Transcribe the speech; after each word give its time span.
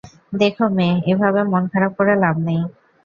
দেখো 0.33 0.65
মেয়ে, 0.75 0.95
এভাবে 1.11 1.41
মন 1.51 1.63
খারাপ 1.73 1.91
করে 1.97 2.13
লাভ 2.23 2.35
নেই। 2.47 2.61